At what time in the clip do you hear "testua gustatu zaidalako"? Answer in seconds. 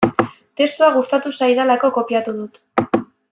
0.61-1.93